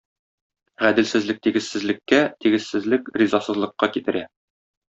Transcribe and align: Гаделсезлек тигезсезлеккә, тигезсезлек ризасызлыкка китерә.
Гаделсезлек 0.85 1.43
тигезсезлеккә, 1.49 2.21
тигезсезлек 2.45 3.15
ризасызлыкка 3.23 3.95
китерә. 3.99 4.29